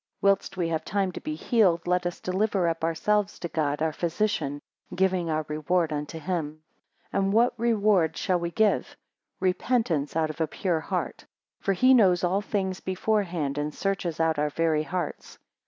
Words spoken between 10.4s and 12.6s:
a pure heart. For he knows all